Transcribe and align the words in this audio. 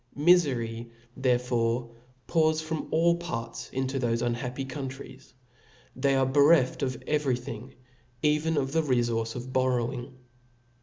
Miiery 0.17 0.89
therefore 1.15 1.91
pours 2.25 2.59
in 2.59 2.67
from 2.67 2.89
ail 2.91 3.17
parts 3.17 3.69
into 3.69 3.99
thofe 3.99 4.25
unhappy 4.25 4.65
countries 4.65 5.35
i 5.37 5.89
they 5.95 6.15
are 6.15 6.25
bereft 6.25 6.81
of 6.81 6.97
every 7.05 7.37
thing, 7.37 7.75
even 8.23 8.57
of 8.57 8.71
the 8.71 8.81
refource 8.81 9.35
of 9.35 9.53
borrowing. 9.53 10.17